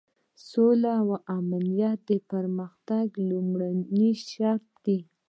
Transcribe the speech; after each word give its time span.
سوله 0.49 0.91
او 1.01 1.09
امنیت 1.37 1.99
د 2.09 2.11
پرمختګ 2.31 3.05
لومړنی 3.29 4.09
شرط 4.29 4.65
دی. 4.85 4.99